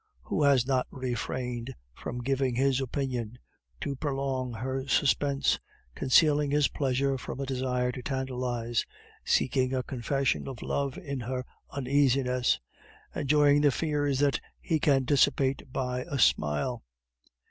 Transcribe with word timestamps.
Who 0.23 0.41
has 0.41 0.65
not 0.65 0.87
refrained 0.89 1.75
from 1.93 2.23
giving 2.23 2.55
his 2.55 2.81
opinion, 2.81 3.37
to 3.81 3.95
prolong 3.95 4.51
her 4.53 4.87
suspense, 4.87 5.59
concealing 5.93 6.49
his 6.49 6.69
pleasure 6.69 7.19
from 7.19 7.39
a 7.39 7.45
desire 7.45 7.91
to 7.91 8.01
tantalize, 8.01 8.83
seeking 9.23 9.75
a 9.75 9.83
confession 9.83 10.47
of 10.47 10.63
love 10.63 10.97
in 10.97 11.19
her 11.19 11.45
uneasiness, 11.69 12.59
enjoying 13.15 13.61
the 13.61 13.69
fears 13.69 14.17
that 14.21 14.39
he 14.59 14.79
can 14.79 15.03
dissipate 15.05 15.71
by 15.71 16.01
a 16.09 16.17
smile? 16.17 16.83